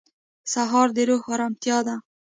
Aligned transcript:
سهار 0.53 0.87
د 0.95 0.97
روح 1.09 1.21
ارامتیا 1.33 1.77
ده. 1.87 1.95